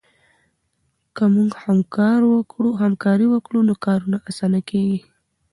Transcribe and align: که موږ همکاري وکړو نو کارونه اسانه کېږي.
که 1.15 1.23
موږ 1.35 1.51
همکاري 1.65 3.27
وکړو 3.33 3.59
نو 3.67 3.73
کارونه 3.85 4.17
اسانه 4.29 4.59
کېږي. 4.69 4.99